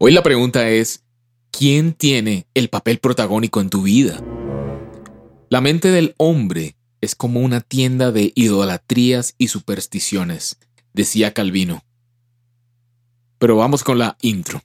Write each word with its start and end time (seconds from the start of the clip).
Hoy 0.00 0.12
la 0.12 0.22
pregunta 0.22 0.68
es, 0.68 1.02
¿quién 1.50 1.92
tiene 1.92 2.46
el 2.54 2.68
papel 2.68 2.98
protagónico 2.98 3.60
en 3.60 3.68
tu 3.68 3.82
vida? 3.82 4.22
La 5.50 5.60
mente 5.60 5.90
del 5.90 6.14
hombre 6.18 6.76
es 7.00 7.16
como 7.16 7.40
una 7.40 7.62
tienda 7.62 8.12
de 8.12 8.30
idolatrías 8.36 9.34
y 9.38 9.48
supersticiones, 9.48 10.60
decía 10.92 11.34
Calvino. 11.34 11.82
Pero 13.40 13.56
vamos 13.56 13.82
con 13.82 13.98
la 13.98 14.16
intro. 14.22 14.62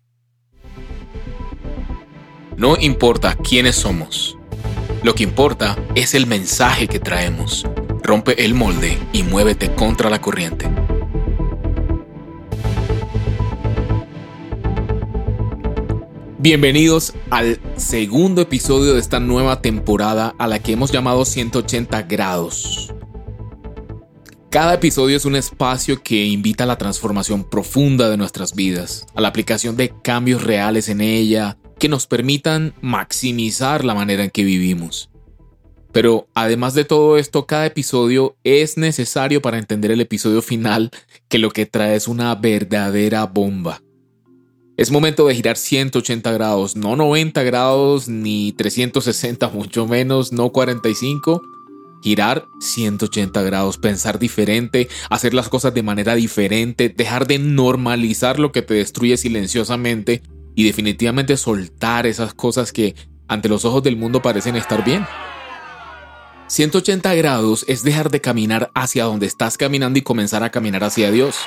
No 2.55 2.77
importa 2.79 3.35
quiénes 3.35 3.75
somos, 3.75 4.37
lo 5.01 5.15
que 5.15 5.23
importa 5.23 5.75
es 5.95 6.13
el 6.13 6.27
mensaje 6.27 6.87
que 6.87 6.99
traemos. 6.99 7.65
Rompe 8.03 8.45
el 8.45 8.53
molde 8.53 8.99
y 9.13 9.23
muévete 9.23 9.73
contra 9.73 10.11
la 10.11 10.21
corriente. 10.21 10.69
Bienvenidos 16.43 17.13
al 17.29 17.57
segundo 17.77 18.41
episodio 18.41 18.95
de 18.95 18.99
esta 18.99 19.21
nueva 19.21 19.61
temporada 19.61 20.35
a 20.37 20.45
la 20.45 20.59
que 20.59 20.73
hemos 20.73 20.91
llamado 20.91 21.23
180 21.23 22.01
grados. 22.01 22.93
Cada 24.49 24.73
episodio 24.73 25.15
es 25.15 25.23
un 25.23 25.37
espacio 25.37 26.03
que 26.03 26.25
invita 26.25 26.65
a 26.65 26.67
la 26.67 26.77
transformación 26.77 27.49
profunda 27.49 28.09
de 28.09 28.17
nuestras 28.17 28.55
vidas, 28.55 29.05
a 29.15 29.21
la 29.21 29.29
aplicación 29.29 29.77
de 29.77 29.93
cambios 30.03 30.43
reales 30.43 30.89
en 30.89 30.99
ella 30.99 31.57
que 31.79 31.87
nos 31.87 32.07
permitan 32.07 32.73
maximizar 32.81 33.85
la 33.85 33.95
manera 33.95 34.25
en 34.25 34.29
que 34.29 34.43
vivimos. 34.43 35.11
Pero 35.93 36.27
además 36.33 36.73
de 36.73 36.83
todo 36.83 37.17
esto, 37.17 37.45
cada 37.45 37.67
episodio 37.67 38.35
es 38.43 38.75
necesario 38.75 39.41
para 39.41 39.59
entender 39.59 39.91
el 39.91 40.01
episodio 40.01 40.41
final, 40.41 40.91
que 41.29 41.37
lo 41.37 41.51
que 41.51 41.65
trae 41.65 41.95
es 41.95 42.09
una 42.09 42.35
verdadera 42.35 43.27
bomba. 43.27 43.81
Es 44.75 44.89
momento 44.89 45.27
de 45.27 45.35
girar 45.35 45.55
180 45.55 46.31
grados, 46.31 46.75
no 46.75 46.95
90 46.95 47.43
grados 47.43 48.07
ni 48.07 48.53
360, 48.53 49.49
mucho 49.53 49.85
menos, 49.87 50.31
no 50.31 50.49
45. 50.49 51.43
Girar 52.01 52.47
180 52.59 53.41
grados, 53.43 53.77
pensar 53.77 54.19
diferente, 54.19 54.89
hacer 55.09 55.33
las 55.33 55.47
cosas 55.47 55.73
de 55.73 55.83
manera 55.83 56.15
diferente, 56.15 56.89
dejar 56.89 57.27
de 57.27 57.37
normalizar 57.39 58.39
lo 58.39 58.51
que 58.51 58.61
te 58.61 58.73
destruye 58.73 59.15
silenciosamente 59.15 60.21
y 60.55 60.65
definitivamente 60.65 61.37
soltar 61.37 62.05
esas 62.05 62.33
cosas 62.33 62.73
que 62.73 62.95
ante 63.27 63.47
los 63.47 63.63
ojos 63.63 63.83
del 63.83 63.95
mundo 63.95 64.21
parecen 64.21 64.55
estar 64.55 64.83
bien. 64.83 65.05
180 66.47 67.13
grados 67.15 67.63
es 67.69 67.83
dejar 67.83 68.11
de 68.11 68.21
caminar 68.21 68.69
hacia 68.75 69.05
donde 69.05 69.27
estás 69.27 69.57
caminando 69.57 69.97
y 69.97 70.01
comenzar 70.01 70.43
a 70.43 70.49
caminar 70.49 70.83
hacia 70.83 71.09
Dios 71.09 71.37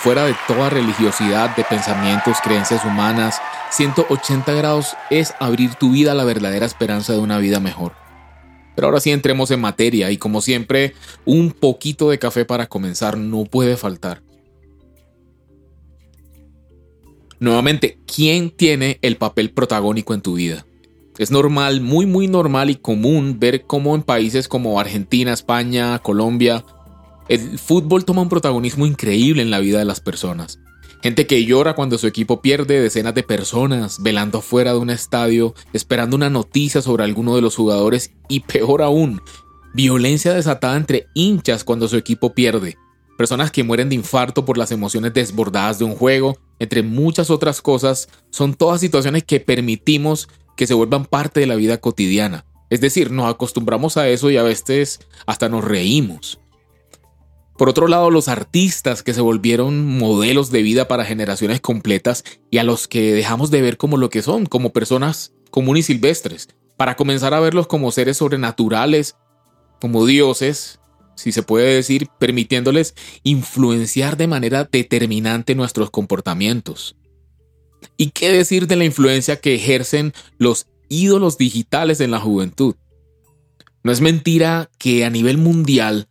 fuera 0.00 0.24
de 0.24 0.34
toda 0.46 0.70
religiosidad, 0.70 1.54
de 1.56 1.64
pensamientos, 1.64 2.38
creencias 2.42 2.84
humanas. 2.84 3.40
180 3.70 4.52
grados 4.54 4.96
es 5.10 5.34
abrir 5.40 5.74
tu 5.74 5.92
vida 5.92 6.12
a 6.12 6.14
la 6.14 6.24
verdadera 6.24 6.66
esperanza 6.66 7.12
de 7.12 7.18
una 7.18 7.38
vida 7.38 7.60
mejor. 7.60 7.92
Pero 8.74 8.86
ahora 8.86 9.00
sí 9.00 9.10
entremos 9.10 9.50
en 9.50 9.60
materia 9.60 10.10
y 10.10 10.18
como 10.18 10.40
siempre, 10.40 10.94
un 11.24 11.50
poquito 11.50 12.10
de 12.10 12.18
café 12.18 12.44
para 12.44 12.66
comenzar 12.66 13.18
no 13.18 13.44
puede 13.44 13.76
faltar. 13.76 14.22
Nuevamente, 17.40 17.98
¿quién 18.06 18.50
tiene 18.50 18.98
el 19.02 19.16
papel 19.16 19.50
protagónico 19.50 20.14
en 20.14 20.22
tu 20.22 20.34
vida? 20.34 20.64
Es 21.18 21.32
normal, 21.32 21.80
muy 21.80 22.06
muy 22.06 22.28
normal 22.28 22.70
y 22.70 22.76
común 22.76 23.40
ver 23.40 23.62
cómo 23.62 23.96
en 23.96 24.02
países 24.02 24.46
como 24.46 24.78
Argentina, 24.78 25.32
España, 25.32 25.98
Colombia, 25.98 26.64
el 27.28 27.58
fútbol 27.58 28.04
toma 28.04 28.22
un 28.22 28.28
protagonismo 28.28 28.86
increíble 28.86 29.42
en 29.42 29.50
la 29.50 29.60
vida 29.60 29.78
de 29.78 29.84
las 29.84 30.00
personas. 30.00 30.58
Gente 31.02 31.26
que 31.26 31.44
llora 31.44 31.74
cuando 31.74 31.96
su 31.96 32.06
equipo 32.06 32.42
pierde, 32.42 32.80
decenas 32.80 33.14
de 33.14 33.22
personas 33.22 34.02
velando 34.02 34.38
afuera 34.38 34.72
de 34.72 34.78
un 34.78 34.90
estadio, 34.90 35.54
esperando 35.72 36.16
una 36.16 36.30
noticia 36.30 36.82
sobre 36.82 37.04
alguno 37.04 37.36
de 37.36 37.42
los 37.42 37.54
jugadores 37.54 38.12
y 38.28 38.40
peor 38.40 38.82
aún, 38.82 39.20
violencia 39.74 40.34
desatada 40.34 40.76
entre 40.76 41.06
hinchas 41.14 41.62
cuando 41.62 41.86
su 41.86 41.96
equipo 41.96 42.34
pierde. 42.34 42.76
Personas 43.16 43.50
que 43.52 43.62
mueren 43.62 43.88
de 43.88 43.94
infarto 43.94 44.44
por 44.44 44.58
las 44.58 44.72
emociones 44.72 45.12
desbordadas 45.12 45.78
de 45.78 45.84
un 45.84 45.94
juego, 45.94 46.36
entre 46.58 46.82
muchas 46.82 47.30
otras 47.30 47.62
cosas, 47.62 48.08
son 48.30 48.54
todas 48.54 48.80
situaciones 48.80 49.22
que 49.24 49.38
permitimos 49.38 50.28
que 50.56 50.66
se 50.66 50.74
vuelvan 50.74 51.04
parte 51.04 51.40
de 51.40 51.46
la 51.46 51.54
vida 51.54 51.78
cotidiana. 51.78 52.44
Es 52.70 52.80
decir, 52.80 53.12
nos 53.12 53.32
acostumbramos 53.32 53.96
a 53.96 54.08
eso 54.08 54.30
y 54.30 54.36
a 54.36 54.42
veces 54.42 55.00
hasta 55.26 55.48
nos 55.48 55.64
reímos. 55.64 56.40
Por 57.58 57.68
otro 57.68 57.88
lado, 57.88 58.12
los 58.12 58.28
artistas 58.28 59.02
que 59.02 59.12
se 59.12 59.20
volvieron 59.20 59.84
modelos 59.84 60.52
de 60.52 60.62
vida 60.62 60.86
para 60.86 61.04
generaciones 61.04 61.60
completas 61.60 62.22
y 62.52 62.58
a 62.58 62.64
los 62.64 62.86
que 62.86 63.12
dejamos 63.12 63.50
de 63.50 63.60
ver 63.60 63.76
como 63.76 63.96
lo 63.96 64.10
que 64.10 64.22
son, 64.22 64.46
como 64.46 64.72
personas 64.72 65.32
comunes 65.50 65.90
y 65.90 65.94
silvestres, 65.94 66.48
para 66.76 66.94
comenzar 66.94 67.34
a 67.34 67.40
verlos 67.40 67.66
como 67.66 67.90
seres 67.90 68.18
sobrenaturales, 68.18 69.16
como 69.80 70.06
dioses, 70.06 70.78
si 71.16 71.32
se 71.32 71.42
puede 71.42 71.74
decir, 71.74 72.06
permitiéndoles 72.20 72.94
influenciar 73.24 74.16
de 74.16 74.28
manera 74.28 74.62
determinante 74.70 75.56
nuestros 75.56 75.90
comportamientos. 75.90 76.94
¿Y 77.96 78.10
qué 78.10 78.30
decir 78.30 78.68
de 78.68 78.76
la 78.76 78.84
influencia 78.84 79.40
que 79.40 79.56
ejercen 79.56 80.12
los 80.38 80.68
ídolos 80.88 81.38
digitales 81.38 82.00
en 82.00 82.12
la 82.12 82.20
juventud? 82.20 82.76
No 83.82 83.90
es 83.90 84.00
mentira 84.00 84.70
que 84.78 85.04
a 85.04 85.10
nivel 85.10 85.38
mundial 85.38 86.08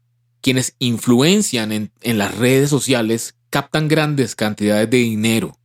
quienes 0.47 0.77
influencian 0.79 1.73
en, 1.73 2.17
las 2.17 2.37
redes 2.37 2.69
sociales 2.69 3.35
captan 3.49 3.89
grandes 3.89 4.33
cantidades 4.33 4.89
de 4.89 4.99
dinero 4.99 5.59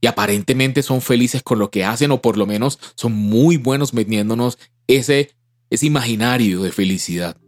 y 0.00 0.06
aparentemente 0.06 0.84
son 0.84 1.00
felices 1.00 1.42
con 1.42 1.58
lo 1.58 1.72
que 1.72 1.84
hacen 1.84 2.12
o 2.12 2.22
por 2.22 2.38
lo 2.38 2.46
menos 2.46 2.78
son 2.94 3.12
muy 3.12 3.56
buenos 3.56 3.90
vendiéndonos 3.90 4.56
ese, 4.86 5.32
ese 5.68 5.86
imaginario 5.86 6.62
de 6.62 6.70
felicidad. 6.70 7.38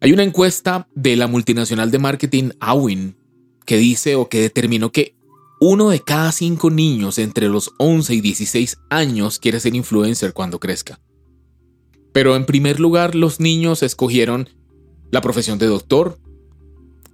Hay 0.00 0.12
una 0.12 0.24
encuesta 0.24 0.88
de 0.96 1.14
la 1.14 1.28
multinacional 1.28 1.92
de 1.92 2.00
marketing 2.00 2.50
Awin 2.58 3.16
que 3.64 3.76
dice 3.76 4.16
o 4.16 4.28
que 4.28 4.40
determinó 4.40 4.90
que 4.90 5.14
uno 5.60 5.90
de 5.90 6.00
cada 6.00 6.32
cinco 6.32 6.68
niños 6.68 7.16
entre 7.16 7.48
los 7.48 7.70
11 7.78 8.12
y 8.12 8.20
16 8.20 8.76
años 8.90 9.38
quiere 9.38 9.60
ser 9.60 9.76
influencer 9.76 10.32
cuando 10.32 10.58
crezca. 10.58 10.98
Pero 12.12 12.34
en 12.34 12.44
primer 12.44 12.80
lugar 12.80 13.14
los 13.14 13.38
niños 13.38 13.84
escogieron 13.84 14.48
la 15.10 15.20
profesión 15.20 15.58
de 15.58 15.66
doctor 15.66 16.18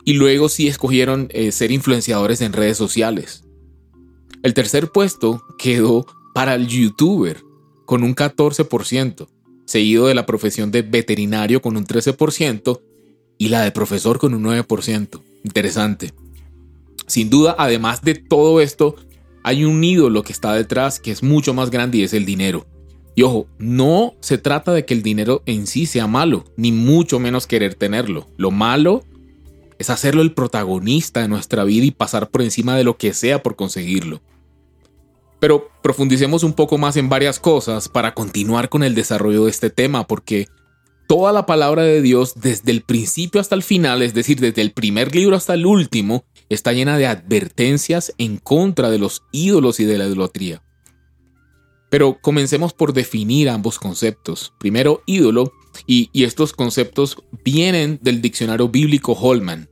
y 0.04 0.14
luego 0.14 0.48
sí 0.48 0.68
escogieron 0.68 1.28
eh, 1.30 1.52
ser 1.52 1.70
influenciadores 1.70 2.40
en 2.40 2.52
redes 2.52 2.76
sociales. 2.76 3.44
El 4.42 4.52
tercer 4.52 4.90
puesto 4.90 5.42
quedó 5.58 6.06
para 6.34 6.54
el 6.54 6.66
youtuber 6.66 7.40
con 7.86 8.02
un 8.02 8.14
14%, 8.14 9.26
seguido 9.66 10.06
de 10.06 10.14
la 10.14 10.26
profesión 10.26 10.70
de 10.70 10.82
veterinario 10.82 11.62
con 11.62 11.76
un 11.76 11.86
13% 11.86 12.80
y 13.38 13.48
la 13.48 13.62
de 13.62 13.72
profesor 13.72 14.18
con 14.18 14.34
un 14.34 14.44
9%. 14.44 15.22
Interesante. 15.44 16.12
Sin 17.06 17.30
duda, 17.30 17.54
además 17.58 18.02
de 18.02 18.14
todo 18.14 18.60
esto, 18.60 18.96
hay 19.42 19.64
un 19.64 19.82
ídolo 19.82 20.22
que 20.22 20.32
está 20.32 20.54
detrás 20.54 21.00
que 21.00 21.10
es 21.10 21.22
mucho 21.22 21.54
más 21.54 21.70
grande 21.70 21.98
y 21.98 22.02
es 22.02 22.14
el 22.14 22.24
dinero. 22.24 22.66
Y 23.14 23.22
ojo, 23.22 23.46
no 23.58 24.14
se 24.20 24.38
trata 24.38 24.72
de 24.72 24.84
que 24.84 24.94
el 24.94 25.02
dinero 25.02 25.42
en 25.46 25.66
sí 25.66 25.86
sea 25.86 26.06
malo, 26.06 26.44
ni 26.56 26.72
mucho 26.72 27.20
menos 27.20 27.46
querer 27.46 27.74
tenerlo. 27.74 28.26
Lo 28.36 28.50
malo 28.50 29.04
es 29.78 29.90
hacerlo 29.90 30.22
el 30.22 30.34
protagonista 30.34 31.20
de 31.20 31.28
nuestra 31.28 31.64
vida 31.64 31.84
y 31.84 31.90
pasar 31.90 32.30
por 32.30 32.42
encima 32.42 32.76
de 32.76 32.84
lo 32.84 32.96
que 32.96 33.12
sea 33.12 33.42
por 33.42 33.54
conseguirlo. 33.56 34.20
Pero 35.38 35.68
profundicemos 35.82 36.42
un 36.42 36.54
poco 36.54 36.78
más 36.78 36.96
en 36.96 37.08
varias 37.08 37.38
cosas 37.38 37.88
para 37.88 38.14
continuar 38.14 38.68
con 38.68 38.82
el 38.82 38.94
desarrollo 38.94 39.44
de 39.44 39.50
este 39.50 39.70
tema, 39.70 40.06
porque 40.06 40.48
toda 41.06 41.32
la 41.32 41.46
palabra 41.46 41.82
de 41.82 42.02
Dios, 42.02 42.34
desde 42.36 42.72
el 42.72 42.82
principio 42.82 43.40
hasta 43.40 43.54
el 43.54 43.62
final, 43.62 44.02
es 44.02 44.14
decir, 44.14 44.40
desde 44.40 44.62
el 44.62 44.72
primer 44.72 45.14
libro 45.14 45.36
hasta 45.36 45.54
el 45.54 45.66
último, 45.66 46.24
está 46.48 46.72
llena 46.72 46.98
de 46.98 47.06
advertencias 47.06 48.12
en 48.18 48.38
contra 48.38 48.90
de 48.90 48.98
los 48.98 49.22
ídolos 49.32 49.80
y 49.80 49.84
de 49.84 49.98
la 49.98 50.06
idolatría. 50.06 50.63
Pero 51.94 52.18
comencemos 52.20 52.72
por 52.72 52.92
definir 52.92 53.48
ambos 53.48 53.78
conceptos. 53.78 54.52
Primero, 54.58 55.04
ídolo, 55.06 55.52
y, 55.86 56.10
estos 56.24 56.52
conceptos 56.52 57.18
vienen 57.44 58.00
del 58.02 58.20
diccionario 58.20 58.68
bíblico 58.68 59.12
Holman. 59.12 59.68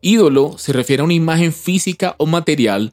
Ídolo 0.00 0.56
se 0.56 0.72
refiere 0.72 1.02
a 1.02 1.04
una 1.04 1.12
imagen 1.12 1.52
física 1.52 2.16
o 2.16 2.24
material, 2.24 2.92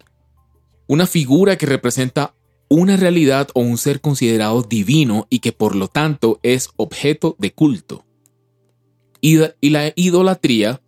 una 0.86 1.08
figura 1.08 1.58
que 1.58 1.66
representa 1.66 2.36
una 2.68 2.98
realidad 2.98 3.48
o 3.54 3.62
un 3.62 3.78
ser 3.78 4.02
considerado 4.02 4.64
divino 4.64 5.26
y 5.30 5.40
que 5.40 5.54
por 5.54 5.74
lo 5.74 5.88
tanto 5.88 6.42
es 6.44 6.72
objeto 6.76 7.38
de 7.40 7.54
culto. 7.54 8.04
Y 9.22 9.38
la 9.70 9.94
idolatría 9.96 10.82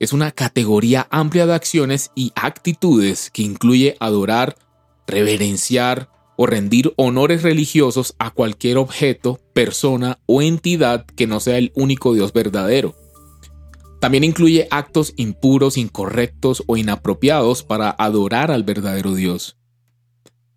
es 0.00 0.12
una 0.12 0.32
categoría 0.32 1.06
amplia 1.12 1.46
de 1.46 1.54
acciones 1.54 2.10
y 2.16 2.32
actitudes 2.34 3.30
que 3.30 3.42
incluye 3.42 3.96
adorar, 4.00 4.56
reverenciar, 5.06 6.10
o 6.42 6.46
rendir 6.46 6.94
honores 6.96 7.42
religiosos 7.42 8.14
a 8.18 8.30
cualquier 8.30 8.78
objeto, 8.78 9.38
persona 9.52 10.20
o 10.24 10.40
entidad 10.40 11.04
que 11.04 11.26
no 11.26 11.38
sea 11.38 11.58
el 11.58 11.70
único 11.74 12.14
Dios 12.14 12.32
verdadero. 12.32 12.96
También 14.00 14.24
incluye 14.24 14.66
actos 14.70 15.12
impuros, 15.16 15.76
incorrectos 15.76 16.62
o 16.66 16.78
inapropiados 16.78 17.62
para 17.62 17.90
adorar 17.90 18.50
al 18.50 18.62
verdadero 18.62 19.14
Dios. 19.14 19.58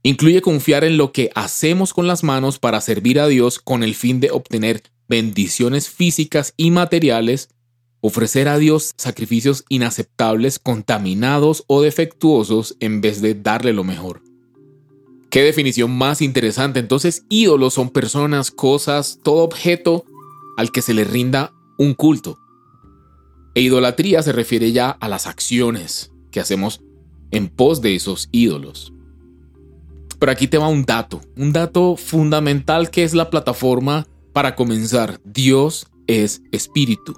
Incluye 0.04 0.42
confiar 0.42 0.86
en 0.86 0.96
lo 0.96 1.12
que 1.12 1.32
hacemos 1.36 1.94
con 1.94 2.08
las 2.08 2.24
manos 2.24 2.60
para 2.60 2.80
servir 2.80 3.20
a 3.20 3.28
Dios 3.28 3.60
con 3.60 3.84
el 3.84 3.94
fin 3.94 4.22
de 4.22 4.32
obtener 4.32 4.84
bendiciones 5.10 5.90
físicas 5.90 6.54
y 6.56 6.72
materiales, 6.72 7.50
ofrecer 8.00 8.48
a 8.48 8.58
Dios 8.58 8.94
sacrificios 8.96 9.66
inaceptables, 9.68 10.60
contaminados 10.60 11.66
o 11.68 11.82
defectuosos 11.82 12.78
en 12.80 13.02
vez 13.02 13.22
de 13.22 13.36
darle 13.36 13.74
lo 13.74 13.84
mejor. 13.84 14.22
Qué 15.34 15.42
definición 15.42 15.90
más 15.90 16.22
interesante. 16.22 16.80
Entonces, 16.80 17.26
ídolos 17.28 17.74
son 17.74 17.90
personas, 17.90 18.52
cosas, 18.52 19.20
todo 19.24 19.38
objeto 19.38 20.06
al 20.58 20.72
que 20.72 20.84
se 20.84 20.94
le 20.94 21.06
rinda 21.06 21.56
un 21.80 21.96
culto. 21.96 22.38
E 23.56 23.62
idolatría 23.62 24.22
se 24.22 24.32
refiere 24.32 24.72
ya 24.72 24.92
a 24.92 25.10
las 25.10 25.26
acciones 25.26 26.12
que 26.30 26.40
hacemos 26.40 26.82
en 27.32 27.50
pos 27.50 27.82
de 27.82 27.96
esos 27.96 28.30
ídolos. 28.32 28.94
Pero 30.20 30.32
aquí 30.32 30.48
te 30.48 30.60
va 30.60 30.68
un 30.68 30.86
dato, 30.86 31.20
un 31.36 31.52
dato 31.52 31.96
fundamental 31.96 32.92
que 32.92 33.04
es 33.04 33.16
la 33.16 33.32
plataforma 33.32 34.06
para 34.34 34.54
comenzar. 34.54 35.20
Dios 35.24 35.88
es 36.06 36.44
espíritu. 36.52 37.16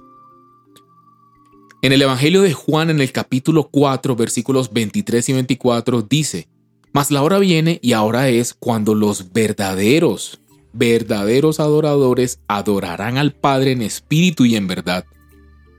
En 1.82 1.92
el 1.92 2.00
Evangelio 2.00 2.40
de 2.40 2.54
Juan 2.54 2.88
en 2.88 3.02
el 3.02 3.12
capítulo 3.12 3.68
4 3.70 4.16
versículos 4.16 4.72
23 4.72 5.28
y 5.28 5.32
24 5.34 6.00
dice, 6.00 6.48
Mas 6.96 7.10
la 7.10 7.22
hora 7.22 7.38
viene 7.38 7.78
y 7.82 7.92
ahora 7.92 8.30
es 8.30 8.54
cuando 8.54 8.94
los 8.94 9.34
verdaderos, 9.34 10.40
verdaderos 10.72 11.60
adoradores 11.60 12.38
adorarán 12.48 13.18
al 13.18 13.34
Padre 13.34 13.72
en 13.72 13.82
espíritu 13.82 14.46
y 14.46 14.56
en 14.56 14.66
verdad. 14.66 15.04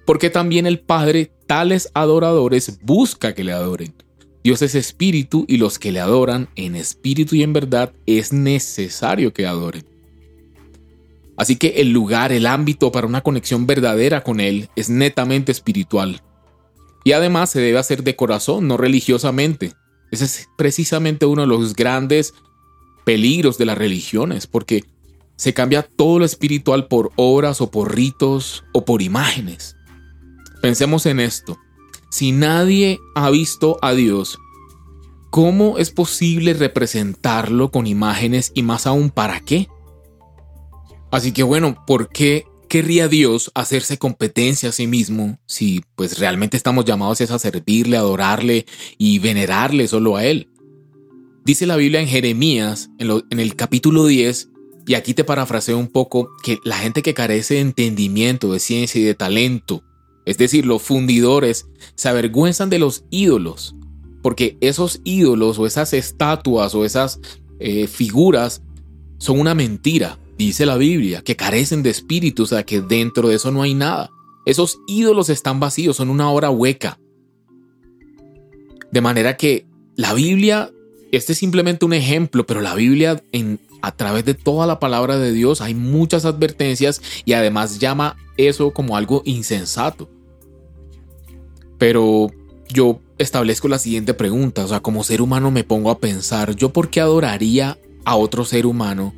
Porque 0.06 0.30
también 0.30 0.68
el 0.68 0.80
Padre 0.80 1.32
tales 1.48 1.90
adoradores 1.96 2.78
busca 2.84 3.34
que 3.34 3.44
le 3.44 3.52
adoren. 3.52 3.96
Dios 4.44 4.62
es 4.62 4.76
espíritu 4.76 5.44
y 5.48 5.58
los 5.58 5.80
que 5.80 5.92
le 5.92 6.02
adoran 6.02 6.50
en 6.56 6.76
espíritu 6.76 7.36
y 7.36 7.42
en 7.42 7.52
verdad 7.52 7.94
es 8.06 8.32
necesario 8.32 9.34
que 9.34 9.48
adoren. 9.48 9.88
Así 11.36 11.56
que 11.56 11.82
el 11.82 11.90
lugar, 11.94 12.32
el 12.32 12.46
ámbito 12.46 12.92
para 12.92 13.08
una 13.08 13.22
conexión 13.22 13.66
verdadera 13.66 14.24
con 14.24 14.40
Él 14.40 14.70
es 14.76 14.92
netamente 14.92 15.52
espiritual. 15.52 16.22
Y 17.04 17.14
además 17.14 17.50
se 17.50 17.60
debe 17.60 17.80
hacer 17.80 18.04
de 18.04 18.16
corazón, 18.16 18.68
no 18.68 18.78
religiosamente. 18.78 19.74
Ese 20.12 20.26
es 20.26 20.50
precisamente 20.58 21.26
uno 21.26 21.42
de 21.42 21.48
los 21.48 21.74
grandes 21.74 22.34
peligros 23.06 23.58
de 23.58 23.66
las 23.66 23.78
religiones, 23.78 24.48
porque 24.48 24.84
se 25.36 25.54
cambia 25.54 25.84
todo 25.84 26.20
lo 26.20 26.26
espiritual 26.26 26.88
por 26.88 27.12
obras 27.16 27.62
o 27.62 27.70
por 27.72 27.96
ritos 27.96 28.64
o 28.74 28.86
por 28.86 29.02
imágenes. 29.02 29.76
Pensemos 30.62 31.06
en 31.06 31.20
esto. 31.20 31.58
Si 32.10 32.32
nadie 32.32 33.00
ha 33.16 33.30
visto 33.30 33.78
a 33.82 33.94
Dios, 33.94 34.40
¿cómo 35.30 35.78
es 35.78 35.92
posible 35.92 36.54
representarlo 36.54 37.70
con 37.70 37.86
imágenes 37.86 38.52
y 38.56 38.64
más 38.64 38.88
aún 38.88 39.10
para 39.10 39.40
qué? 39.42 39.68
Así 41.12 41.32
que 41.32 41.44
bueno, 41.44 41.84
¿por 41.86 42.10
qué 42.10 42.46
querría 42.68 43.08
Dios 43.08 43.52
hacerse 43.56 43.98
competencia 43.98 44.70
a 44.70 44.72
sí 44.72 44.88
mismo 44.88 45.40
si 45.46 45.82
pues 45.96 46.20
realmente 46.20 46.58
estamos 46.58 46.86
llamados 46.86 47.22
a 47.22 47.40
servirle, 47.40 47.98
adorarle 47.98 48.66
y 48.98 49.20
venerarle 49.20 49.88
solo 49.88 50.16
a 50.16 50.26
Él? 50.26 50.50
Dice 51.48 51.66
la 51.66 51.78
Biblia 51.78 52.02
en 52.02 52.08
Jeremías, 52.08 52.90
en, 52.98 53.40
el 53.40 53.56
capítulo 53.56 54.06
10, 54.06 54.50
y 54.86 54.96
aquí 54.96 55.14
te 55.14 55.24
parafraseo 55.24 55.78
un 55.78 55.88
poco, 55.88 56.30
que 56.44 56.60
la 56.66 56.78
gente 56.78 57.02
que 57.02 57.14
carece 57.14 57.54
de 57.54 57.62
entendimiento, 57.62 58.52
de 58.52 58.60
ciencia 58.60 59.00
y 59.00 59.06
de 59.06 59.16
talento, 59.16 59.82
es 60.26 60.38
decir, 60.38 60.66
los 60.66 60.82
fundidores, 60.82 61.68
se 61.96 62.10
avergüenzan 62.10 62.70
de 62.70 62.80
los 62.80 63.06
ídolos, 63.12 63.76
porque 64.22 64.58
esos 64.60 65.00
ídolos 65.06 65.58
o 65.58 65.66
esas 65.66 65.94
estatuas 65.94 66.76
o 66.76 66.84
esas 66.84 67.22
eh, 67.60 67.88
figuras 67.88 68.62
son 69.18 69.40
una 69.40 69.56
mentira, 69.56 70.20
dice 70.38 70.66
la 70.66 70.78
Biblia, 70.78 71.22
que 71.22 71.36
carecen 71.36 71.84
de 71.84 71.90
espíritu, 71.90 72.44
o 72.44 72.46
sea 72.46 72.64
que 72.64 72.82
dentro 72.82 73.30
de 73.30 73.36
eso 73.36 73.52
no 73.52 73.62
hay 73.62 73.74
nada. 73.74 74.12
Esos 74.46 74.80
ídolos 74.88 75.30
están 75.30 75.60
vacíos, 75.60 75.98
son 75.98 76.10
una 76.10 76.30
hora 76.30 76.50
hueca. 76.50 77.00
De 78.92 79.02
manera 79.02 79.36
que 79.36 79.66
la 79.96 80.14
Biblia, 80.14 80.72
este 81.12 81.34
es 81.34 81.40
simplemente 81.40 81.86
un 81.86 81.94
ejemplo, 81.94 82.46
pero 82.46 82.62
la 82.62 82.76
Biblia 82.76 83.22
en, 83.32 83.60
a 83.82 83.92
través 83.92 84.26
de 84.26 84.36
toda 84.36 84.68
la 84.68 84.80
palabra 84.80 85.18
de 85.18 85.34
Dios 85.34 85.62
hay 85.62 85.74
muchas 85.74 86.26
advertencias 86.26 87.02
y 87.26 87.34
además 87.34 87.80
llama 87.80 88.16
eso 88.38 88.72
como 88.72 88.96
algo 88.96 89.24
insensato. 89.26 90.10
Pero 91.78 92.32
yo 92.70 93.02
establezco 93.18 93.68
la 93.68 93.80
siguiente 93.80 94.14
pregunta, 94.14 94.64
o 94.64 94.68
sea, 94.68 94.80
como 94.80 95.04
ser 95.04 95.22
humano 95.22 95.52
me 95.52 95.64
pongo 95.64 95.90
a 95.90 96.00
pensar, 96.00 96.56
¿yo 96.56 96.72
por 96.72 96.90
qué 96.90 97.02
adoraría 97.02 97.78
a 98.06 98.16
otro 98.16 98.46
ser 98.46 98.66
humano 98.66 99.14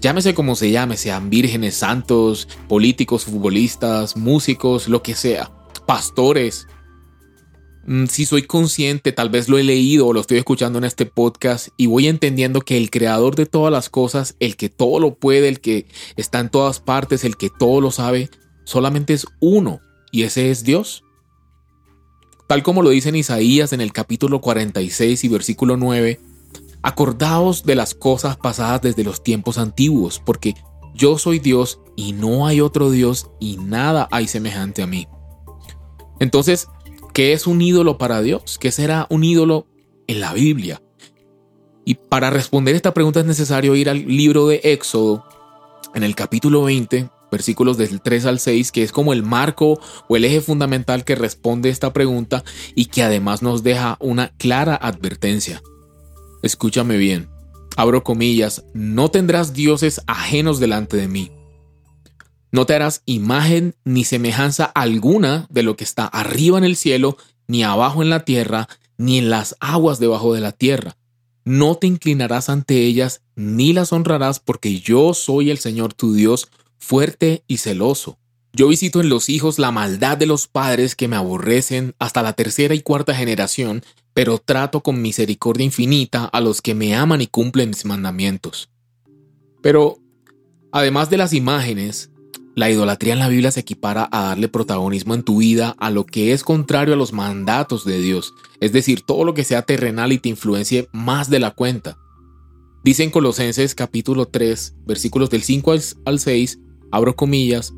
llámese 0.00 0.34
como 0.34 0.56
se 0.56 0.70
llame, 0.70 0.96
sean 0.96 1.30
vírgenes, 1.30 1.76
santos, 1.76 2.48
políticos, 2.68 3.24
futbolistas, 3.24 4.16
músicos, 4.16 4.88
lo 4.88 5.02
que 5.02 5.14
sea, 5.14 5.50
pastores. 5.86 6.66
Mm, 7.86 8.06
si 8.06 8.24
soy 8.24 8.42
consciente, 8.42 9.12
tal 9.12 9.30
vez 9.30 9.48
lo 9.48 9.58
he 9.58 9.62
leído 9.62 10.06
o 10.06 10.12
lo 10.12 10.20
estoy 10.20 10.38
escuchando 10.38 10.78
en 10.78 10.84
este 10.84 11.06
podcast 11.06 11.68
y 11.76 11.86
voy 11.86 12.08
entendiendo 12.08 12.60
que 12.60 12.76
el 12.76 12.90
creador 12.90 13.36
de 13.36 13.46
todas 13.46 13.72
las 13.72 13.88
cosas, 13.88 14.36
el 14.40 14.56
que 14.56 14.68
todo 14.68 15.00
lo 15.00 15.14
puede, 15.14 15.48
el 15.48 15.60
que 15.60 15.86
está 16.16 16.40
en 16.40 16.50
todas 16.50 16.80
partes, 16.80 17.24
el 17.24 17.36
que 17.36 17.50
todo 17.50 17.80
lo 17.80 17.90
sabe, 17.90 18.30
solamente 18.64 19.12
es 19.14 19.26
uno 19.40 19.80
y 20.12 20.22
ese 20.22 20.50
es 20.50 20.64
Dios. 20.64 21.04
Tal 22.46 22.62
como 22.62 22.82
lo 22.82 22.90
dice 22.90 23.10
en 23.10 23.16
Isaías 23.16 23.72
en 23.72 23.80
el 23.80 23.92
capítulo 23.92 24.40
46 24.40 25.22
y 25.22 25.28
versículo 25.28 25.76
9, 25.76 26.20
Acordaos 26.82 27.64
de 27.64 27.74
las 27.74 27.94
cosas 27.94 28.36
pasadas 28.36 28.82
desde 28.82 29.04
los 29.04 29.22
tiempos 29.22 29.58
antiguos, 29.58 30.20
porque 30.24 30.54
yo 30.94 31.18
soy 31.18 31.38
Dios 31.38 31.80
y 31.96 32.12
no 32.12 32.46
hay 32.46 32.60
otro 32.60 32.90
Dios 32.90 33.30
y 33.38 33.56
nada 33.58 34.08
hay 34.10 34.26
semejante 34.26 34.82
a 34.82 34.86
mí. 34.86 35.08
Entonces, 36.18 36.68
¿qué 37.12 37.32
es 37.32 37.46
un 37.46 37.62
ídolo 37.62 37.98
para 37.98 38.22
Dios? 38.22 38.58
¿Qué 38.58 38.70
será 38.70 39.06
un 39.10 39.24
ídolo 39.24 39.66
en 40.06 40.20
la 40.20 40.32
Biblia? 40.32 40.82
Y 41.84 41.94
para 41.94 42.30
responder 42.30 42.74
esta 42.74 42.94
pregunta 42.94 43.20
es 43.20 43.26
necesario 43.26 43.74
ir 43.74 43.88
al 43.88 44.06
libro 44.06 44.46
de 44.46 44.60
Éxodo, 44.64 45.24
en 45.94 46.04
el 46.04 46.14
capítulo 46.14 46.62
20, 46.64 47.10
versículos 47.30 47.78
del 47.78 48.00
3 48.00 48.26
al 48.26 48.38
6, 48.38 48.72
que 48.72 48.82
es 48.82 48.92
como 48.92 49.12
el 49.12 49.22
marco 49.22 49.80
o 50.08 50.16
el 50.16 50.24
eje 50.24 50.40
fundamental 50.40 51.04
que 51.04 51.14
responde 51.14 51.68
esta 51.68 51.92
pregunta 51.92 52.44
y 52.74 52.86
que 52.86 53.02
además 53.02 53.42
nos 53.42 53.62
deja 53.62 53.96
una 54.00 54.28
clara 54.36 54.76
advertencia. 54.76 55.62
Escúchame 56.42 56.96
bien. 56.96 57.28
Abro 57.76 58.02
comillas, 58.02 58.64
no 58.74 59.10
tendrás 59.10 59.52
dioses 59.52 60.00
ajenos 60.06 60.60
delante 60.60 60.96
de 60.96 61.08
mí. 61.08 61.30
No 62.52 62.66
te 62.66 62.74
harás 62.74 63.02
imagen 63.06 63.76
ni 63.84 64.04
semejanza 64.04 64.64
alguna 64.64 65.46
de 65.50 65.62
lo 65.62 65.76
que 65.76 65.84
está 65.84 66.06
arriba 66.06 66.58
en 66.58 66.64
el 66.64 66.76
cielo, 66.76 67.16
ni 67.46 67.62
abajo 67.62 68.02
en 68.02 68.10
la 68.10 68.24
tierra, 68.24 68.68
ni 68.98 69.18
en 69.18 69.30
las 69.30 69.56
aguas 69.60 70.00
debajo 70.00 70.34
de 70.34 70.40
la 70.40 70.52
tierra. 70.52 70.96
No 71.44 71.76
te 71.76 71.86
inclinarás 71.86 72.48
ante 72.48 72.84
ellas, 72.84 73.22
ni 73.36 73.72
las 73.72 73.92
honrarás, 73.92 74.40
porque 74.40 74.80
yo 74.80 75.14
soy 75.14 75.50
el 75.50 75.58
Señor 75.58 75.94
tu 75.94 76.12
Dios, 76.12 76.48
fuerte 76.78 77.44
y 77.46 77.58
celoso. 77.58 78.18
Yo 78.52 78.68
visito 78.68 79.00
en 79.00 79.08
los 79.08 79.28
hijos 79.28 79.58
la 79.58 79.70
maldad 79.70 80.16
de 80.16 80.26
los 80.26 80.48
padres 80.48 80.96
que 80.96 81.06
me 81.06 81.16
aborrecen 81.16 81.94
hasta 81.98 82.22
la 82.22 82.32
tercera 82.32 82.74
y 82.74 82.80
cuarta 82.80 83.14
generación 83.14 83.84
pero 84.14 84.38
trato 84.38 84.82
con 84.82 85.00
misericordia 85.00 85.64
infinita 85.64 86.24
a 86.24 86.40
los 86.40 86.60
que 86.60 86.74
me 86.74 86.94
aman 86.94 87.20
y 87.20 87.26
cumplen 87.26 87.70
mis 87.70 87.84
mandamientos. 87.84 88.70
Pero, 89.62 89.98
además 90.72 91.10
de 91.10 91.16
las 91.16 91.32
imágenes, 91.32 92.10
la 92.56 92.70
idolatría 92.70 93.12
en 93.12 93.20
la 93.20 93.28
Biblia 93.28 93.50
se 93.50 93.60
equipara 93.60 94.08
a 94.10 94.24
darle 94.24 94.48
protagonismo 94.48 95.14
en 95.14 95.22
tu 95.22 95.38
vida 95.38 95.74
a 95.78 95.90
lo 95.90 96.04
que 96.04 96.32
es 96.32 96.42
contrario 96.42 96.94
a 96.94 96.96
los 96.96 97.12
mandatos 97.12 97.84
de 97.84 98.00
Dios, 98.00 98.34
es 98.60 98.72
decir, 98.72 99.02
todo 99.02 99.24
lo 99.24 99.34
que 99.34 99.44
sea 99.44 99.62
terrenal 99.62 100.12
y 100.12 100.18
te 100.18 100.28
influencie 100.28 100.88
más 100.92 101.30
de 101.30 101.38
la 101.38 101.52
cuenta. 101.52 101.96
Dice 102.82 103.04
en 103.04 103.10
Colosenses 103.10 103.74
capítulo 103.74 104.26
3, 104.26 104.74
versículos 104.86 105.30
del 105.30 105.42
5 105.42 105.74
al 106.04 106.18
6, 106.18 106.58
abro 106.90 107.14
comillas, 107.14 107.72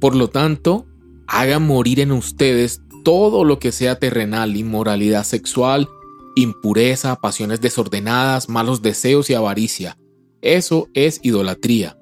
por 0.00 0.14
lo 0.14 0.28
tanto, 0.28 0.86
hagan 1.26 1.66
morir 1.66 2.00
en 2.00 2.12
ustedes 2.12 2.82
todo 3.04 3.44
lo 3.44 3.58
que 3.58 3.72
sea 3.72 3.98
terrenal, 3.98 4.56
inmoralidad 4.56 5.24
sexual, 5.24 5.88
impureza, 6.36 7.16
pasiones 7.16 7.60
desordenadas, 7.60 8.48
malos 8.48 8.82
deseos 8.82 9.30
y 9.30 9.34
avaricia. 9.34 9.98
Eso 10.40 10.88
es 10.94 11.20
idolatría. 11.22 11.98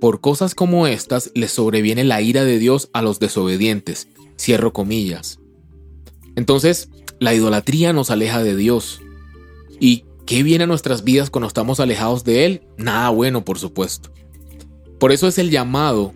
Por 0.00 0.20
cosas 0.20 0.54
como 0.54 0.86
estas 0.86 1.30
les 1.34 1.52
sobreviene 1.52 2.04
la 2.04 2.20
ira 2.20 2.44
de 2.44 2.58
Dios 2.58 2.90
a 2.92 3.02
los 3.02 3.20
desobedientes. 3.20 4.08
Cierro 4.38 4.72
comillas. 4.72 5.38
Entonces, 6.36 6.88
la 7.20 7.34
idolatría 7.34 7.92
nos 7.92 8.10
aleja 8.10 8.42
de 8.42 8.56
Dios. 8.56 9.00
¿Y 9.80 10.04
qué 10.26 10.42
viene 10.42 10.64
a 10.64 10.66
nuestras 10.66 11.04
vidas 11.04 11.30
cuando 11.30 11.48
estamos 11.48 11.80
alejados 11.80 12.24
de 12.24 12.46
Él? 12.46 12.62
Nada 12.76 13.10
bueno, 13.10 13.44
por 13.44 13.58
supuesto. 13.58 14.10
Por 14.98 15.12
eso 15.12 15.28
es 15.28 15.38
el 15.38 15.50
llamado 15.50 16.12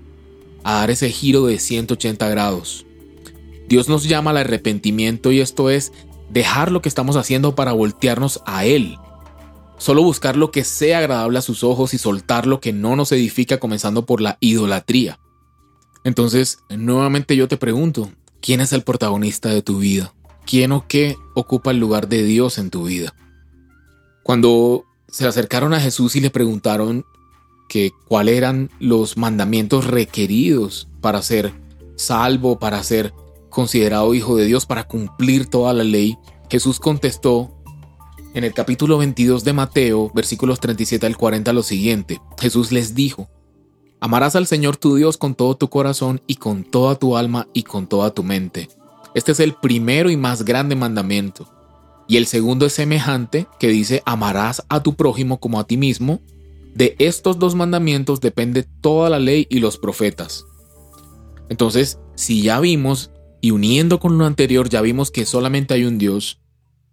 a 0.64 0.74
dar 0.74 0.90
ese 0.90 1.10
giro 1.10 1.46
de 1.46 1.58
180 1.58 2.28
grados. 2.28 2.86
Dios 3.68 3.88
nos 3.88 4.04
llama 4.04 4.30
al 4.30 4.38
arrepentimiento 4.38 5.30
y 5.30 5.40
esto 5.40 5.68
es 5.68 5.92
dejar 6.30 6.72
lo 6.72 6.80
que 6.80 6.88
estamos 6.88 7.16
haciendo 7.16 7.54
para 7.54 7.72
voltearnos 7.72 8.40
a 8.46 8.64
Él. 8.64 8.96
Solo 9.76 10.02
buscar 10.02 10.36
lo 10.36 10.50
que 10.50 10.64
sea 10.64 10.98
agradable 10.98 11.38
a 11.38 11.42
sus 11.42 11.62
ojos 11.62 11.92
y 11.94 11.98
soltar 11.98 12.46
lo 12.46 12.60
que 12.60 12.72
no 12.72 12.96
nos 12.96 13.12
edifica 13.12 13.58
comenzando 13.58 14.06
por 14.06 14.20
la 14.22 14.38
idolatría. 14.40 15.20
Entonces, 16.02 16.60
nuevamente 16.70 17.36
yo 17.36 17.46
te 17.46 17.58
pregunto, 17.58 18.10
¿quién 18.40 18.60
es 18.60 18.72
el 18.72 18.82
protagonista 18.82 19.50
de 19.50 19.62
tu 19.62 19.78
vida? 19.78 20.14
¿Quién 20.46 20.72
o 20.72 20.86
qué 20.88 21.16
ocupa 21.34 21.70
el 21.70 21.78
lugar 21.78 22.08
de 22.08 22.22
Dios 22.22 22.56
en 22.56 22.70
tu 22.70 22.84
vida? 22.84 23.14
Cuando 24.22 24.84
se 25.08 25.26
acercaron 25.26 25.74
a 25.74 25.80
Jesús 25.80 26.16
y 26.16 26.20
le 26.20 26.30
preguntaron 26.30 27.04
que 27.68 27.92
cuáles 28.08 28.36
eran 28.36 28.70
los 28.80 29.18
mandamientos 29.18 29.86
requeridos 29.86 30.88
para 31.02 31.20
ser 31.20 31.52
salvo, 31.96 32.58
para 32.58 32.82
ser 32.82 33.12
considerado 33.58 34.14
hijo 34.14 34.36
de 34.36 34.44
Dios, 34.44 34.66
para 34.66 34.86
cumplir 34.86 35.46
toda 35.46 35.74
la 35.74 35.82
ley, 35.82 36.16
Jesús 36.48 36.78
contestó 36.78 37.50
en 38.32 38.44
el 38.44 38.54
capítulo 38.54 38.98
22 38.98 39.42
de 39.42 39.52
Mateo, 39.52 40.12
versículos 40.14 40.60
37 40.60 41.04
al 41.04 41.16
40 41.16 41.52
lo 41.52 41.64
siguiente. 41.64 42.20
Jesús 42.38 42.70
les 42.70 42.94
dijo, 42.94 43.28
Amarás 43.98 44.36
al 44.36 44.46
Señor 44.46 44.76
tu 44.76 44.94
Dios 44.94 45.16
con 45.16 45.34
todo 45.34 45.56
tu 45.56 45.68
corazón 45.70 46.20
y 46.28 46.36
con 46.36 46.62
toda 46.62 46.94
tu 46.94 47.16
alma 47.16 47.48
y 47.52 47.64
con 47.64 47.88
toda 47.88 48.14
tu 48.14 48.22
mente. 48.22 48.68
Este 49.16 49.32
es 49.32 49.40
el 49.40 49.54
primero 49.54 50.08
y 50.08 50.16
más 50.16 50.44
grande 50.44 50.76
mandamiento. 50.76 51.52
Y 52.06 52.16
el 52.16 52.26
segundo 52.26 52.64
es 52.64 52.74
semejante, 52.74 53.48
que 53.58 53.66
dice, 53.66 54.04
amarás 54.06 54.64
a 54.68 54.84
tu 54.84 54.94
prójimo 54.94 55.40
como 55.40 55.58
a 55.58 55.66
ti 55.66 55.76
mismo. 55.76 56.20
De 56.76 56.94
estos 57.00 57.40
dos 57.40 57.56
mandamientos 57.56 58.20
depende 58.20 58.62
toda 58.62 59.10
la 59.10 59.18
ley 59.18 59.48
y 59.50 59.58
los 59.58 59.78
profetas. 59.78 60.44
Entonces, 61.48 61.98
si 62.14 62.42
ya 62.42 62.60
vimos, 62.60 63.10
y 63.40 63.50
uniendo 63.50 64.00
con 64.00 64.18
lo 64.18 64.26
anterior, 64.26 64.68
ya 64.68 64.80
vimos 64.80 65.10
que 65.10 65.26
solamente 65.26 65.74
hay 65.74 65.84
un 65.84 65.98
Dios, 65.98 66.40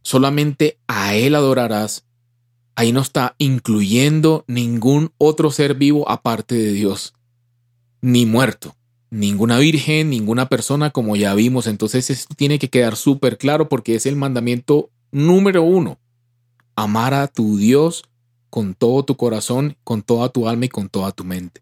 solamente 0.02 0.80
a 0.88 1.16
Él 1.16 1.36
adorarás, 1.36 2.06
ahí 2.76 2.92
no 2.92 3.02
está 3.02 3.36
incluyendo 3.38 4.44
ningún 4.48 5.12
otro 5.18 5.52
ser 5.52 5.76
vivo 5.76 6.10
aparte 6.10 6.56
de 6.56 6.74
Dios, 6.74 7.14
ni 8.02 8.26
muerto, 8.26 8.76
ninguna 9.10 9.58
virgen, 9.58 10.10
ninguna 10.10 10.50
persona 10.50 10.92
como 10.92 11.16
ya 11.16 11.34
vimos. 11.34 11.68
Entonces 11.68 12.10
esto 12.10 12.36
tiene 12.36 12.60
que 12.60 12.70
quedar 12.70 12.96
súper 12.96 13.38
claro 13.38 13.70
porque 13.70 13.96
es 13.96 14.06
el 14.06 14.16
mandamiento 14.16 14.92
número 15.12 15.64
uno. 15.64 16.00
Amar 16.76 17.14
a 17.14 17.28
tu 17.28 17.58
Dios 17.58 18.04
con 18.50 18.74
todo 18.74 19.04
tu 19.04 19.16
corazón, 19.16 19.78
con 19.84 20.02
toda 20.02 20.30
tu 20.30 20.48
alma 20.48 20.66
y 20.66 20.70
con 20.70 20.90
toda 20.90 21.12
tu 21.12 21.24
mente. 21.24 21.62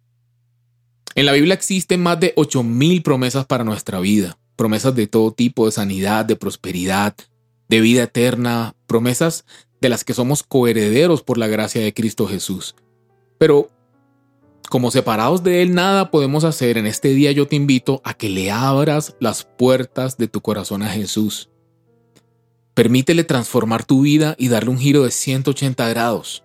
En 1.15 1.27
la 1.27 1.33
Biblia 1.33 1.53
existen 1.53 2.01
más 2.01 2.19
de 2.19 2.33
8.000 2.35 3.03
promesas 3.03 3.45
para 3.45 3.63
nuestra 3.63 3.99
vida, 3.99 4.37
promesas 4.55 4.95
de 4.95 5.07
todo 5.07 5.31
tipo, 5.31 5.65
de 5.65 5.71
sanidad, 5.71 6.25
de 6.25 6.35
prosperidad, 6.35 7.15
de 7.69 7.81
vida 7.81 8.03
eterna, 8.03 8.75
promesas 8.87 9.45
de 9.81 9.89
las 9.89 10.03
que 10.03 10.13
somos 10.13 10.43
coherederos 10.43 11.23
por 11.23 11.37
la 11.37 11.47
gracia 11.47 11.81
de 11.81 11.93
Cristo 11.93 12.27
Jesús. 12.27 12.75
Pero 13.37 13.69
como 14.69 14.91
separados 14.91 15.43
de 15.43 15.61
Él 15.61 15.75
nada 15.75 16.09
podemos 16.09 16.43
hacer, 16.43 16.77
en 16.77 16.87
este 16.87 17.09
día 17.09 17.31
yo 17.31 17.47
te 17.47 17.55
invito 17.55 18.01
a 18.03 18.13
que 18.13 18.29
le 18.29 18.49
abras 18.49 19.15
las 19.19 19.43
puertas 19.43 20.17
de 20.17 20.27
tu 20.27 20.41
corazón 20.41 20.81
a 20.81 20.89
Jesús. 20.89 21.49
Permítele 22.73 23.23
transformar 23.23 23.85
tu 23.85 24.01
vida 24.01 24.35
y 24.39 24.47
darle 24.47 24.71
un 24.71 24.79
giro 24.79 25.03
de 25.03 25.11
180 25.11 25.87
grados. 25.89 26.43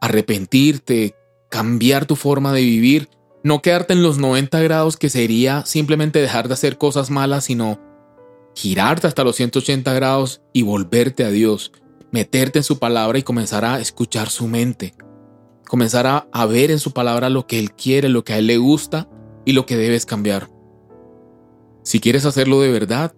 Arrepentirte, 0.00 1.14
cambiar 1.50 2.06
tu 2.06 2.16
forma 2.16 2.52
de 2.52 2.62
vivir, 2.62 3.08
no 3.48 3.62
quedarte 3.62 3.94
en 3.94 4.02
los 4.02 4.18
90 4.18 4.60
grados 4.60 4.96
que 4.98 5.08
sería 5.08 5.64
simplemente 5.64 6.20
dejar 6.20 6.48
de 6.48 6.54
hacer 6.54 6.76
cosas 6.76 7.10
malas, 7.10 7.44
sino 7.44 7.80
girarte 8.54 9.06
hasta 9.06 9.24
los 9.24 9.36
180 9.36 9.92
grados 9.94 10.42
y 10.52 10.62
volverte 10.62 11.24
a 11.24 11.30
Dios, 11.30 11.72
meterte 12.12 12.58
en 12.58 12.62
su 12.62 12.78
palabra 12.78 13.18
y 13.18 13.22
comenzar 13.22 13.64
a 13.64 13.80
escuchar 13.80 14.28
su 14.28 14.48
mente. 14.48 14.94
Comenzar 15.66 16.06
a, 16.30 16.46
ver 16.46 16.70
en 16.70 16.78
su 16.78 16.92
palabra 16.92 17.30
lo 17.30 17.46
que 17.46 17.58
Él 17.58 17.72
quiere, 17.72 18.10
lo 18.10 18.22
que 18.22 18.34
a 18.34 18.38
Él 18.38 18.46
le 18.46 18.58
gusta 18.58 19.08
y 19.46 19.52
lo 19.52 19.64
que 19.64 19.76
debes 19.76 20.04
cambiar. 20.04 20.50
Si 21.82 22.00
quieres 22.00 22.26
hacerlo 22.26 22.60
de 22.60 22.70
verdad 22.70 23.14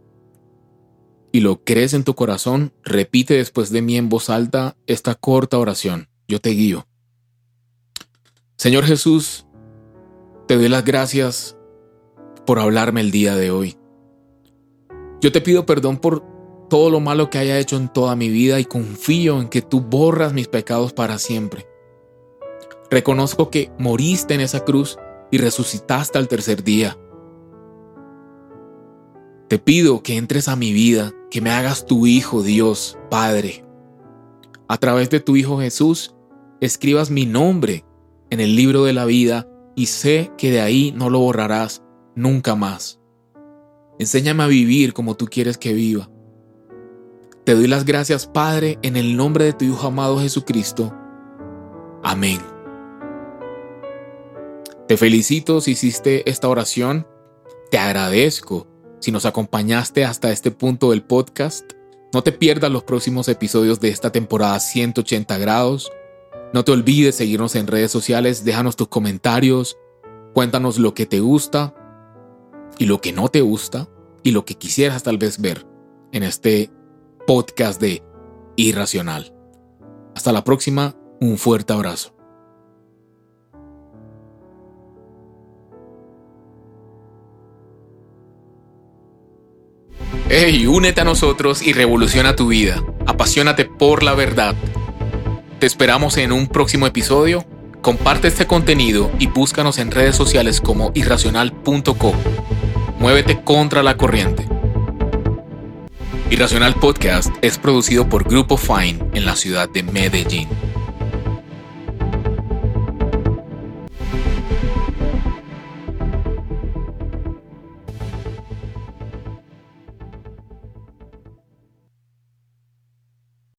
y 1.33 1.41
lo 1.41 1.65
crees 1.65 1.93
en 1.93 2.05
tu 2.05 2.15
corazón, 2.15 2.73
repite 2.85 3.35
después 3.35 3.71
de 3.71 3.83
mí 3.83 3.97
en 3.97 4.09
voz 4.09 4.31
alta 4.31 4.77
esta 4.87 5.17
corta 5.17 5.59
oración. 5.59 6.09
Yo 6.29 6.41
te 6.41 6.51
guío. 6.51 6.87
Señor 8.57 8.85
Jesús, 8.85 9.47
te 10.51 10.57
doy 10.57 10.69
las 10.69 10.85
gracias 10.85 11.57
por 12.45 12.59
hablarme 12.59 13.03
el 13.03 13.13
día 13.13 13.37
de 13.37 13.53
hoy. 13.53 13.79
Yo 15.21 15.31
te 15.31 15.41
pido 15.41 15.65
perdón 15.65 15.99
por 15.99 16.25
todo 16.69 16.91
lo 16.91 16.99
malo 16.99 17.31
que 17.31 17.39
haya 17.39 17.57
hecho 17.61 17.77
en 17.77 17.89
toda 17.89 18.17
mi 18.17 18.31
vida 18.31 18.59
y 18.59 18.65
confío 18.65 19.41
en 19.41 19.49
que 19.49 19.63
tú 19.63 19.81
borras 19.81 20.33
mis 20.33 20.49
pecados 20.49 20.93
para 20.93 21.19
siempre. 21.19 21.69
Reconozco 22.91 23.49
que 23.49 23.71
moriste 23.79 24.35
en 24.35 24.41
esa 24.41 24.65
cruz 24.65 24.99
y 25.31 25.39
resucitaste 25.39 26.19
al 26.19 26.27
tercer 26.27 26.65
día. 26.65 26.99
Te 29.47 29.61
pido 29.61 30.03
que 30.03 30.17
entres 30.17 30.49
a 30.49 30.57
mi 30.57 30.73
vida, 30.73 31.13
que 31.31 31.41
me 31.41 31.53
hagas 31.53 31.87
tu 31.87 32.09
Hijo, 32.09 32.43
Dios, 32.43 32.99
Padre. 33.09 33.65
A 34.67 34.79
través 34.79 35.11
de 35.11 35.21
tu 35.21 35.37
Hijo 35.37 35.61
Jesús, 35.61 36.17
escribas 36.61 37.09
mi 37.09 37.25
nombre 37.25 37.85
en 38.31 38.41
el 38.41 38.57
libro 38.57 38.83
de 38.83 38.95
la 38.95 39.05
vida 39.05 39.47
y 39.75 39.87
sé 39.87 40.33
que 40.37 40.51
de 40.51 40.61
ahí 40.61 40.93
no 40.97 41.11
lo 41.11 41.21
borrarás 41.21 41.83
nunca 42.15 42.55
más. 42.55 43.01
Enséñame 43.99 44.43
a 44.43 44.47
vivir 44.47 44.93
como 44.93 45.17
tú 45.17 45.27
quieres 45.27 45.59
que 45.59 45.73
viva. 45.73 46.11
Te 47.45 47.55
doy 47.55 47.67
las 47.67 47.85
gracias, 47.85 48.27
Padre, 48.27 48.79
en 48.83 48.97
el 48.97 49.17
nombre 49.17 49.45
de 49.45 49.53
tu 49.53 49.65
Hijo 49.65 49.87
amado 49.87 50.21
Jesucristo. 50.21 50.95
Amén. 52.03 52.39
Te 54.89 54.97
felicito 54.97 55.61
si 55.61 55.73
hiciste 55.73 56.29
esta 56.29 56.49
oración. 56.49 57.07
Te 57.71 57.79
agradezco 57.79 58.67
si 59.01 59.13
nos 59.13 59.25
acompañaste 59.25 60.05
hasta 60.05 60.33
este 60.33 60.51
punto 60.51 60.91
del 60.91 61.03
podcast. 61.03 61.73
No 62.13 62.23
te 62.23 62.33
pierdas 62.33 62.71
los 62.71 62.83
próximos 62.83 63.29
episodios 63.29 63.81
de 63.81 63.91
esta 63.91 64.11
temporada 64.11 64.59
180 64.59 65.39
grados. 65.39 65.93
No 66.53 66.65
te 66.65 66.73
olvides 66.73 67.15
seguirnos 67.15 67.55
en 67.55 67.69
redes 67.69 67.93
sociales, 67.93 68.45
déjanos 68.45 68.75
tus 68.75 68.89
comentarios, 68.89 69.79
cuéntanos 70.35 70.79
lo 70.79 70.95
que 70.95 71.07
te 71.07 71.21
gusta 71.21 71.75
y 72.77 72.87
lo 72.87 73.01
que 73.01 73.13
no 73.13 73.29
te 73.29 73.41
gusta 73.41 73.89
y 74.25 74.33
lo 74.33 74.45
que 74.45 74.57
quisieras 74.57 75.05
tal 75.05 75.17
vez 75.17 75.41
ver 75.41 75.65
en 76.13 76.25
este 76.25 76.71
podcast 77.25 77.81
de 77.81 78.03
Irracional. 78.57 79.33
Hasta 80.17 80.33
la 80.33 80.43
próxima, 80.43 80.97
un 81.21 81.39
fuerte 81.39 81.73
abrazo. 81.73 82.17
Hey, 90.29 90.67
únete 90.67 91.01
a 91.01 91.05
nosotros 91.05 91.63
y 91.63 91.73
revoluciona 91.73 92.35
tu 92.35 92.49
vida. 92.49 92.85
Apasionate 93.07 93.65
por 93.65 94.03
la 94.03 94.15
verdad. 94.15 94.55
Te 95.61 95.67
esperamos 95.67 96.17
en 96.17 96.33
un 96.33 96.47
próximo 96.47 96.87
episodio. 96.87 97.45
Comparte 97.83 98.29
este 98.29 98.47
contenido 98.47 99.11
y 99.19 99.27
búscanos 99.27 99.77
en 99.77 99.91
redes 99.91 100.17
sociales 100.17 100.59
como 100.59 100.91
irracional.co. 100.95 102.15
Muévete 102.99 103.43
contra 103.43 103.83
la 103.83 103.99
corriente. 103.99 104.49
Irracional 106.31 106.77
Podcast 106.77 107.31
es 107.43 107.59
producido 107.59 108.09
por 108.09 108.25
Grupo 108.25 108.57
Fine 108.57 109.05
en 109.13 109.27
la 109.27 109.37
ciudad 109.37 109.69
de 109.69 109.83
Medellín. 109.83 110.49